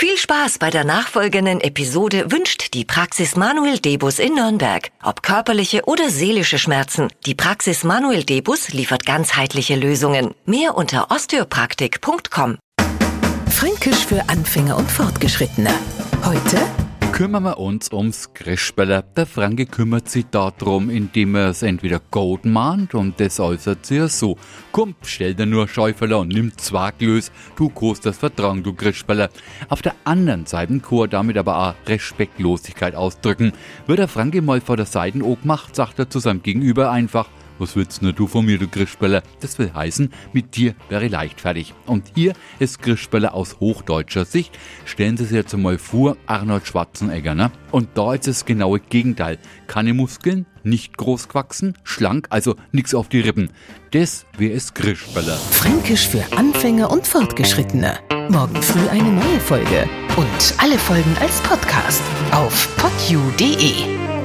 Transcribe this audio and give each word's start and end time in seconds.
Viel 0.00 0.16
Spaß 0.16 0.58
bei 0.58 0.70
der 0.70 0.84
nachfolgenden 0.84 1.60
Episode 1.60 2.30
wünscht 2.30 2.72
die 2.72 2.84
Praxis 2.84 3.34
Manuel 3.34 3.80
Debus 3.80 4.20
in 4.20 4.36
Nürnberg. 4.36 4.92
Ob 5.02 5.24
körperliche 5.24 5.86
oder 5.86 6.08
seelische 6.08 6.56
Schmerzen, 6.56 7.08
die 7.26 7.34
Praxis 7.34 7.82
Manuel 7.82 8.22
Debus 8.22 8.68
liefert 8.68 9.04
ganzheitliche 9.04 9.74
Lösungen. 9.74 10.36
Mehr 10.46 10.76
unter 10.76 11.10
osteopraktik.com. 11.10 12.58
Fränkisch 13.50 14.06
für 14.06 14.22
Anfänger 14.28 14.76
und 14.76 14.88
Fortgeschrittene. 14.88 15.74
Heute 16.24 16.60
kümmern 17.18 17.42
wir 17.42 17.58
uns 17.58 17.92
ums 17.92 18.32
Grischbeller. 18.32 19.02
Der 19.02 19.26
Franke 19.26 19.66
kümmert 19.66 20.08
sich 20.08 20.26
darum, 20.30 20.88
indem 20.88 21.34
er 21.34 21.48
es 21.48 21.64
entweder 21.64 22.00
gut 22.12 22.44
mahnt 22.44 22.94
und 22.94 23.18
das 23.18 23.40
äußert 23.40 23.84
sich 23.84 24.12
so. 24.12 24.38
Komm, 24.70 24.94
stell 25.02 25.34
dir 25.34 25.44
nur 25.44 25.66
Schäuferler 25.66 26.20
und 26.20 26.28
nimm 26.28 26.56
zwei 26.56 26.92
Glös. 26.92 27.32
Du 27.56 27.70
kost 27.70 28.06
das 28.06 28.18
Vertrauen, 28.18 28.62
du 28.62 28.72
Grischbeller. 28.72 29.30
Auf 29.68 29.82
der 29.82 29.96
anderen 30.04 30.46
Seite 30.46 30.78
kann 30.78 30.98
er 31.00 31.08
damit 31.08 31.36
aber 31.36 31.58
auch 31.58 31.88
Respektlosigkeit 31.88 32.94
ausdrücken. 32.94 33.50
Wird 33.88 33.98
der 33.98 34.06
Franke 34.06 34.40
mal 34.40 34.60
vor 34.60 34.76
der 34.76 34.86
Seite 34.86 35.18
gemacht, 35.18 35.74
sagt 35.74 35.98
er 35.98 36.08
zu 36.08 36.20
seinem 36.20 36.44
Gegenüber 36.44 36.92
einfach, 36.92 37.28
was 37.58 37.76
willst 37.76 38.02
du 38.02 38.26
von 38.26 38.44
mir, 38.44 38.58
du 38.58 38.68
Grischbeller? 38.68 39.22
Das 39.40 39.58
will 39.58 39.72
heißen, 39.74 40.10
mit 40.32 40.56
dir 40.56 40.74
wäre 40.88 41.08
leichtfertig. 41.08 41.74
Und 41.86 42.12
hier 42.14 42.32
ist 42.58 42.82
Grischbeller 42.82 43.34
aus 43.34 43.60
hochdeutscher 43.60 44.24
Sicht. 44.24 44.58
Stellen 44.84 45.16
Sie 45.16 45.24
sich 45.24 45.34
jetzt 45.34 45.54
einmal 45.54 45.78
vor, 45.78 46.16
Arnold 46.26 46.66
Schwarzenegger, 46.66 47.34
ne? 47.34 47.50
Und 47.70 47.90
da 47.94 48.14
ist 48.14 48.26
das 48.26 48.44
genaue 48.44 48.80
Gegenteil. 48.80 49.38
Keine 49.66 49.94
Muskeln, 49.94 50.46
nicht 50.62 50.96
groß 50.96 51.28
gewachsen, 51.28 51.76
schlank, 51.84 52.26
also 52.30 52.56
nix 52.72 52.94
auf 52.94 53.08
die 53.08 53.20
Rippen. 53.20 53.50
Das 53.90 54.26
wäre 54.36 54.52
es 54.54 54.74
Grischbeller. 54.74 55.36
Fränkisch 55.36 56.08
für 56.08 56.24
Anfänger 56.36 56.90
und 56.90 57.06
Fortgeschrittene. 57.06 57.98
Morgen 58.28 58.60
früh 58.62 58.88
eine 58.88 59.10
neue 59.10 59.40
Folge. 59.40 59.88
Und 60.16 60.54
alle 60.58 60.78
Folgen 60.78 61.16
als 61.20 61.40
Podcast 61.42 62.02
auf 62.32 62.76
podu.de. 62.76 64.17